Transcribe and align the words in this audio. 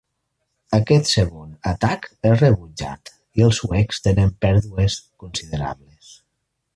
Aquest 0.77 1.09
segon 1.09 1.51
atac 1.71 2.07
és 2.31 2.41
rebutjat, 2.43 3.11
i 3.41 3.45
els 3.49 3.59
suecs 3.63 4.01
tenen 4.07 4.33
pèrdues 4.47 4.97
considerables. 5.25 6.15